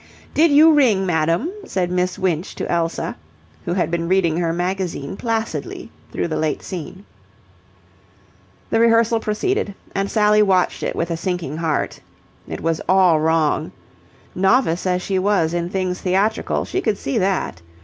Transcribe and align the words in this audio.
"Did 0.33 0.49
you 0.49 0.73
ring, 0.73 1.05
madam?" 1.05 1.51
said 1.63 1.91
Miss 1.91 2.17
Winch 2.17 2.55
to 2.55 2.67
Elsa, 2.71 3.15
who 3.65 3.73
had 3.75 3.91
been 3.91 4.07
reading 4.07 4.37
her 4.37 4.51
magazine 4.51 5.15
placidly 5.15 5.91
through 6.11 6.27
the 6.27 6.39
late 6.39 6.63
scene. 6.63 7.05
The 8.71 8.79
rehearsal 8.79 9.19
proceeded, 9.19 9.75
and 9.93 10.09
Sally 10.09 10.41
watched 10.41 10.81
it 10.81 10.95
with 10.95 11.11
a 11.11 11.17
sinking 11.17 11.57
heart. 11.57 11.99
It 12.47 12.61
was 12.61 12.81
all 12.89 13.19
wrong. 13.19 13.73
Novice 14.33 14.87
as 14.87 15.03
she 15.03 15.19
was 15.19 15.53
in 15.53 15.69
things 15.69 16.01
theatrical, 16.01 16.65
she 16.65 16.81
could 16.81 16.97
see 16.97 17.19
that. 17.19 17.61